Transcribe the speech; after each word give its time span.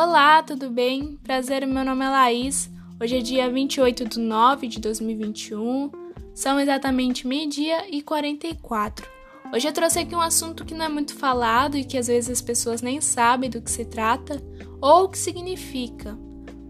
Olá, 0.00 0.44
tudo 0.44 0.70
bem? 0.70 1.18
Prazer, 1.24 1.66
meu 1.66 1.84
nome 1.84 2.04
é 2.04 2.08
Laís. 2.08 2.70
Hoje 3.02 3.18
é 3.18 3.20
dia 3.20 3.50
28 3.50 4.08
de 4.08 4.20
nove 4.20 4.68
de 4.68 4.78
2021. 4.78 5.90
São 6.32 6.60
exatamente 6.60 7.26
meio-dia 7.26 7.84
e 7.92 8.00
44. 8.00 9.04
Hoje 9.52 9.66
eu 9.66 9.72
trouxe 9.72 9.98
aqui 9.98 10.14
um 10.14 10.20
assunto 10.20 10.64
que 10.64 10.72
não 10.72 10.84
é 10.84 10.88
muito 10.88 11.16
falado 11.16 11.76
e 11.76 11.82
que 11.82 11.98
às 11.98 12.06
vezes 12.06 12.30
as 12.30 12.40
pessoas 12.40 12.80
nem 12.80 13.00
sabem 13.00 13.50
do 13.50 13.60
que 13.60 13.72
se 13.72 13.84
trata 13.84 14.40
ou 14.80 15.02
o 15.02 15.08
que 15.08 15.18
significa. 15.18 16.16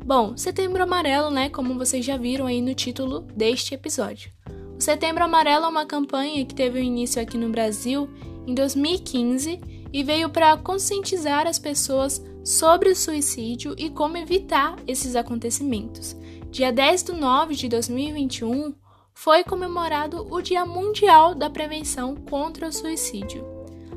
Bom, 0.07 0.35
Setembro 0.35 0.83
Amarelo, 0.83 1.31
né? 1.31 1.51
Como 1.51 1.77
vocês 1.77 2.03
já 2.07 2.17
viram 2.17 2.47
aí 2.47 2.63
no 2.63 2.73
título 2.73 3.27
deste 3.37 3.75
episódio. 3.75 4.33
O 4.75 4.81
Setembro 4.81 5.23
Amarelo 5.23 5.67
é 5.67 5.69
uma 5.69 5.85
campanha 5.85 6.47
que 6.47 6.55
teve 6.55 6.81
início 6.81 7.21
aqui 7.21 7.37
no 7.37 7.51
Brasil 7.51 8.09
em 8.47 8.55
2015 8.55 9.61
e 9.93 10.03
veio 10.03 10.31
para 10.31 10.57
conscientizar 10.57 11.47
as 11.47 11.59
pessoas 11.59 12.23
sobre 12.45 12.91
o 12.91 12.97
suicídio 12.97 13.75
e 13.77 13.91
como 13.91 14.17
evitar 14.17 14.77
esses 14.87 15.15
acontecimentos. 15.15 16.17
Dia 16.51 16.73
10 16.73 17.03
de 17.03 17.13
9 17.13 17.55
de 17.55 17.69
2021 17.69 18.75
foi 19.13 19.45
comemorado 19.45 20.27
o 20.31 20.41
Dia 20.41 20.65
Mundial 20.65 21.35
da 21.35 21.51
Prevenção 21.51 22.15
contra 22.15 22.69
o 22.69 22.73
Suicídio. 22.73 23.45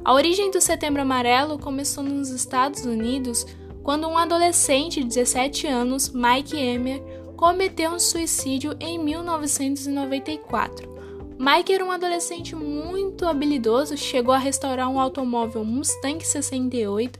A 0.03 0.13
origem 0.13 0.49
do 0.49 0.59
Setembro 0.59 1.03
Amarelo 1.03 1.59
começou 1.59 2.03
nos 2.03 2.29
Estados 2.29 2.83
Unidos 2.85 3.45
quando 3.83 4.07
um 4.07 4.17
adolescente 4.17 4.99
de 5.01 5.07
17 5.07 5.67
anos, 5.67 6.09
Mike 6.09 6.57
Emmer, 6.57 7.01
cometeu 7.37 7.91
um 7.91 7.99
suicídio 7.99 8.75
em 8.79 8.97
1994. 8.99 10.90
Mike 11.41 11.73
era 11.73 11.83
um 11.83 11.89
adolescente 11.89 12.55
muito 12.55 13.25
habilidoso, 13.25 13.97
chegou 13.97 14.31
a 14.31 14.37
restaurar 14.37 14.87
um 14.87 14.99
automóvel 14.99 15.65
Mustang 15.65 16.23
68 16.23 17.19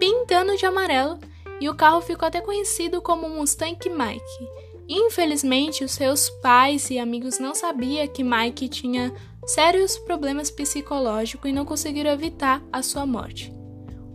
pintando 0.00 0.56
de 0.56 0.66
amarelo 0.66 1.20
e 1.60 1.68
o 1.68 1.74
carro 1.76 2.00
ficou 2.00 2.26
até 2.26 2.40
conhecido 2.40 3.00
como 3.00 3.28
Mustang 3.28 3.78
Mike. 3.88 4.48
Infelizmente, 4.88 5.84
os 5.84 5.92
seus 5.92 6.28
pais 6.42 6.90
e 6.90 6.98
amigos 6.98 7.38
não 7.38 7.54
sabiam 7.54 8.08
que 8.08 8.24
Mike 8.24 8.68
tinha 8.68 9.14
sérios 9.46 9.96
problemas 9.98 10.50
psicológicos 10.50 11.48
e 11.48 11.52
não 11.52 11.64
conseguiram 11.64 12.10
evitar 12.10 12.60
a 12.72 12.82
sua 12.82 13.06
morte. 13.06 13.59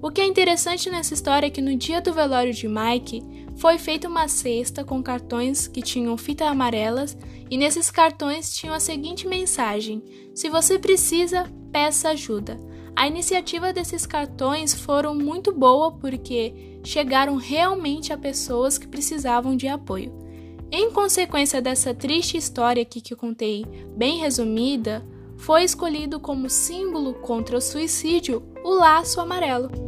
O 0.06 0.12
que 0.12 0.22
é 0.22 0.26
interessante 0.28 0.88
nessa 0.88 1.16
história 1.16 1.48
é 1.48 1.50
que 1.50 1.64
no 1.64 1.76
dia 1.76 2.00
do 2.00 2.14
velório 2.14 2.54
de 2.54 2.68
Mike 2.68 3.24
foi 3.56 3.80
feita 3.80 4.08
uma 4.08 4.28
cesta 4.28 4.84
com 4.84 5.02
cartões 5.02 5.68
que 5.68 5.82
tinham 5.82 6.16
fitas 6.16 6.48
amarelas 6.48 7.18
e 7.50 7.58
nesses 7.58 7.90
cartões 7.90 8.56
tinham 8.56 8.76
a 8.76 8.80
seguinte 8.80 9.28
mensagem: 9.28 10.04
Se 10.36 10.48
você 10.48 10.78
precisa, 10.78 11.52
peça 11.72 12.10
ajuda. 12.10 12.56
A 12.96 13.08
iniciativa 13.08 13.74
desses 13.74 14.06
cartões 14.06 14.76
foram 14.76 15.16
muito 15.16 15.52
boa 15.52 15.94
porque 15.94 16.80
chegaram 16.84 17.36
realmente 17.38 18.14
a 18.14 18.18
pessoas 18.18 18.78
que 18.78 18.88
precisavam 18.88 19.58
de 19.58 19.68
apoio. 19.68 20.14
Em 20.72 20.92
consequência 20.92 21.60
dessa 21.60 21.96
triste 21.96 22.38
história 22.38 22.84
aqui 22.84 23.02
que 23.02 23.16
contei, 23.16 23.66
bem 23.98 24.20
resumida, 24.20 25.04
foi 25.36 25.64
escolhido 25.64 26.20
como 26.20 26.48
símbolo 26.48 27.16
contra 27.16 27.58
o 27.58 27.62
suicídio 27.62 28.44
o 28.64 28.70
laço 28.70 29.20
amarelo. 29.20 29.85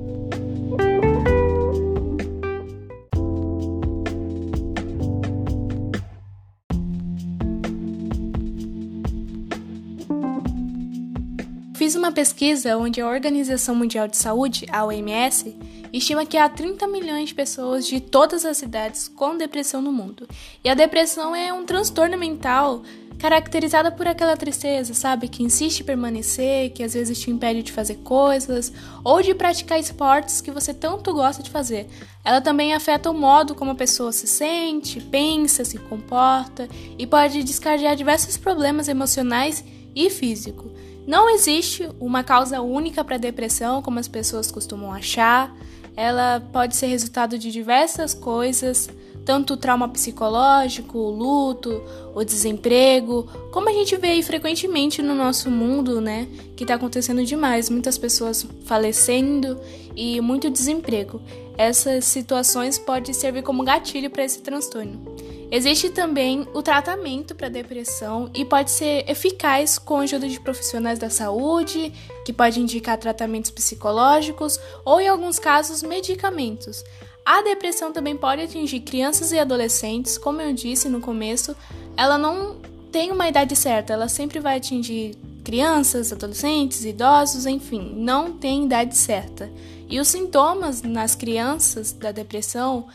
Fiz 11.88 11.96
uma 11.96 12.12
pesquisa 12.12 12.76
onde 12.76 13.00
a 13.00 13.08
Organização 13.08 13.76
Mundial 13.76 14.08
de 14.08 14.18
Saúde, 14.18 14.66
a 14.72 14.84
OMS, 14.84 15.56
estima 15.94 16.26
que 16.26 16.36
há 16.36 16.50
30 16.50 16.88
milhões 16.88 17.30
de 17.30 17.36
pessoas 17.36 17.88
de 17.88 18.02
todas 18.02 18.44
as 18.44 18.62
idades 18.62 19.08
com 19.08 19.38
depressão 19.38 19.82
no 19.82 19.94
mundo. 19.94 20.28
E 20.64 20.70
a 20.70 20.74
depressão 20.74 21.36
é 21.36 21.54
um 21.54 21.64
transtorno 21.64 22.18
mental 22.18 22.82
caracterizada 23.18 23.92
por 23.92 24.08
aquela 24.08 24.38
tristeza, 24.38 24.94
sabe? 24.94 25.28
Que 25.28 25.44
insiste 25.44 25.80
em 25.80 25.84
permanecer, 25.84 26.72
que 26.72 26.84
às 26.84 26.94
vezes 26.94 27.20
te 27.20 27.32
impede 27.32 27.64
de 27.64 27.72
fazer 27.72 27.96
coisas 27.96 28.72
ou 29.04 29.22
de 29.22 29.34
praticar 29.34 29.80
esportes 29.80 30.42
que 30.42 30.52
você 30.52 30.74
tanto 30.74 31.14
gosta 31.14 31.42
de 31.42 31.50
fazer. 31.50 31.88
Ela 32.24 32.42
também 32.42 32.74
afeta 32.74 33.10
o 33.10 33.14
modo 33.14 33.56
como 33.56 33.72
a 33.72 33.76
pessoa 33.76 34.12
se 34.12 34.28
sente, 34.28 35.02
pensa, 35.02 35.66
se 35.66 35.78
comporta 35.78 36.68
e 36.98 37.08
pode 37.08 37.44
descarregar 37.44 37.96
diversos 37.96 38.38
problemas 38.38 38.88
emocionais 38.88 39.64
e 39.96 40.10
físicos. 40.10 40.72
Não 41.08 41.30
existe 41.30 41.90
uma 42.00 42.22
causa 42.24 42.62
única 42.62 43.04
para 43.04 43.16
a 43.16 43.20
depressão, 43.20 43.82
como 43.82 43.98
as 43.98 44.10
pessoas 44.10 44.52
costumam 44.52 44.92
achar. 44.92 45.56
Ela 45.96 46.46
pode 46.52 46.76
ser 46.76 46.88
resultado 46.88 47.40
de 47.40 47.50
diversas 47.50 48.14
coisas, 48.14 48.90
tanto 49.28 49.56
o 49.56 49.58
trauma 49.58 49.90
psicológico, 49.90 50.98
o 50.98 51.12
luto, 51.12 51.84
o 52.16 52.24
desemprego, 52.24 53.28
como 53.52 53.68
a 53.68 53.74
gente 53.74 53.94
vê 53.98 54.12
aí 54.12 54.24
frequentemente 54.24 55.02
no 55.02 55.14
nosso 55.14 55.52
mundo, 55.52 56.00
né? 56.00 56.30
Que 56.56 56.64
está 56.64 56.76
acontecendo 56.76 57.26
demais, 57.26 57.70
muitas 57.70 57.98
pessoas 57.98 58.48
falecendo 58.64 59.60
e 59.98 60.22
muito 60.22 60.50
desemprego. 60.50 61.22
Essas 61.58 62.06
situações 62.06 62.80
podem 62.80 63.14
servir 63.14 63.44
como 63.44 63.66
gatilho 63.66 64.10
para 64.10 64.24
esse 64.24 64.40
transtorno. 64.40 65.18
Existe 65.52 65.90
também 65.90 66.48
o 66.54 66.62
tratamento 66.62 67.36
para 67.36 67.50
depressão 67.50 68.30
e 68.34 68.46
pode 68.46 68.72
ser 68.72 69.10
eficaz 69.10 69.78
com 69.78 69.98
a 69.98 70.04
ajuda 70.04 70.30
de 70.30 70.40
profissionais 70.40 71.00
da 71.00 71.10
saúde, 71.10 71.92
que 72.26 72.32
pode 72.32 72.62
indicar 72.62 72.98
tratamentos 72.98 73.52
psicológicos 73.52 74.58
ou, 74.86 75.02
em 75.02 75.10
alguns 75.10 75.38
casos, 75.38 75.84
medicamentos. 75.84 76.82
A 77.28 77.42
depressão 77.42 77.92
também 77.92 78.16
pode 78.16 78.42
atingir 78.42 78.80
crianças 78.80 79.34
e 79.34 79.38
adolescentes, 79.38 80.18
como 80.18 80.40
eu 80.40 80.54
disse 80.54 80.88
no 80.88 81.02
começo, 81.02 81.54
ela 81.98 82.18
não 82.18 82.56
tem 82.90 83.12
uma 83.12 83.28
idade 83.28 83.54
certa, 83.54 83.92
ela 83.92 84.08
sempre 84.08 84.40
vai 84.40 84.56
atingir 84.56 85.14
crianças, 85.44 86.14
adolescentes, 86.14 86.86
idosos, 86.86 87.46
enfim, 87.46 87.94
não 87.98 88.32
tem 88.32 88.64
idade 88.64 88.96
certa. 88.96 89.52
E 89.90 90.00
os 90.00 90.08
sintomas 90.08 90.82
nas 90.82 91.16
crianças 91.16 91.92
da 91.92 92.14
depressão 92.14 92.88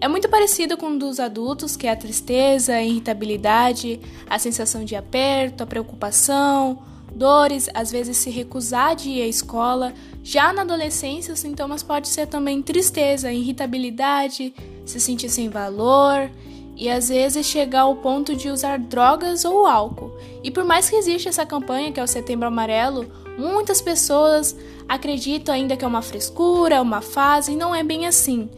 é 0.00 0.06
muito 0.06 0.28
parecido 0.28 0.76
com 0.76 0.90
o 0.90 0.96
dos 0.96 1.18
adultos, 1.18 1.76
que 1.76 1.88
é 1.88 1.90
a 1.90 1.96
tristeza, 1.96 2.74
a 2.74 2.84
irritabilidade, 2.84 4.00
a 4.28 4.38
sensação 4.38 4.84
de 4.84 4.94
aperto, 4.94 5.64
a 5.64 5.66
preocupação, 5.66 6.80
dores, 7.14 7.68
às 7.74 7.90
vezes 7.90 8.16
se 8.16 8.30
recusar 8.30 8.94
de 8.96 9.10
ir 9.10 9.22
à 9.22 9.26
escola. 9.26 9.92
Já 10.22 10.52
na 10.52 10.62
adolescência, 10.62 11.34
os 11.34 11.40
sintomas 11.40 11.82
podem 11.82 12.10
ser 12.10 12.26
também 12.26 12.62
tristeza, 12.62 13.32
irritabilidade, 13.32 14.54
se 14.84 15.00
sentir 15.00 15.28
sem 15.28 15.48
valor 15.48 16.30
e 16.76 16.88
às 16.88 17.10
vezes 17.10 17.44
chegar 17.46 17.82
ao 17.82 17.96
ponto 17.96 18.34
de 18.34 18.48
usar 18.48 18.78
drogas 18.78 19.44
ou 19.44 19.66
álcool. 19.66 20.12
E 20.42 20.50
por 20.50 20.64
mais 20.64 20.88
que 20.88 20.96
exista 20.96 21.28
essa 21.28 21.44
campanha, 21.44 21.92
que 21.92 22.00
é 22.00 22.02
o 22.02 22.06
Setembro 22.06 22.48
Amarelo, 22.48 23.06
muitas 23.36 23.82
pessoas 23.82 24.56
acreditam 24.88 25.54
ainda 25.54 25.76
que 25.76 25.84
é 25.84 25.88
uma 25.88 26.02
frescura, 26.02 26.80
uma 26.80 27.02
fase, 27.02 27.52
e 27.52 27.56
não 27.56 27.74
é 27.74 27.82
bem 27.82 28.06
assim. 28.06 28.48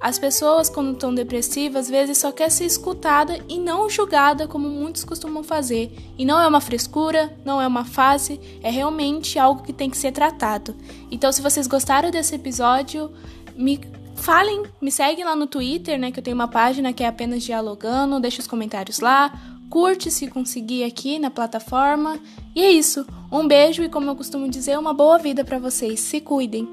As 0.00 0.18
pessoas, 0.18 0.70
quando 0.70 0.92
estão 0.92 1.14
depressivas, 1.14 1.84
às 1.84 1.90
vezes 1.90 2.16
só 2.16 2.32
quer 2.32 2.50
ser 2.50 2.64
escutada 2.64 3.38
e 3.46 3.58
não 3.58 3.90
julgada, 3.90 4.48
como 4.48 4.66
muitos 4.66 5.04
costumam 5.04 5.44
fazer. 5.44 5.94
E 6.16 6.24
não 6.24 6.40
é 6.40 6.48
uma 6.48 6.60
frescura, 6.60 7.36
não 7.44 7.60
é 7.60 7.66
uma 7.66 7.84
fase, 7.84 8.40
é 8.62 8.70
realmente 8.70 9.38
algo 9.38 9.62
que 9.62 9.74
tem 9.74 9.90
que 9.90 9.98
ser 9.98 10.10
tratado. 10.10 10.74
Então, 11.10 11.30
se 11.30 11.42
vocês 11.42 11.66
gostaram 11.66 12.10
desse 12.10 12.34
episódio, 12.34 13.12
me 13.54 13.78
falem, 14.14 14.62
me 14.80 14.90
seguem 14.90 15.22
lá 15.22 15.36
no 15.36 15.46
Twitter, 15.46 15.98
né? 15.98 16.10
Que 16.10 16.20
eu 16.20 16.24
tenho 16.24 16.34
uma 16.34 16.48
página 16.48 16.94
que 16.94 17.04
é 17.04 17.06
apenas 17.06 17.42
dialogando, 17.42 18.18
deixa 18.18 18.40
os 18.40 18.46
comentários 18.46 19.00
lá, 19.00 19.30
curte 19.68 20.10
se 20.10 20.28
conseguir 20.28 20.82
aqui 20.82 21.18
na 21.18 21.30
plataforma. 21.30 22.18
E 22.56 22.62
é 22.62 22.70
isso. 22.70 23.06
Um 23.30 23.46
beijo 23.46 23.82
e, 23.82 23.88
como 23.90 24.10
eu 24.10 24.16
costumo 24.16 24.48
dizer, 24.48 24.78
uma 24.78 24.94
boa 24.94 25.18
vida 25.18 25.44
para 25.44 25.58
vocês. 25.58 26.00
Se 26.00 26.22
cuidem. 26.22 26.66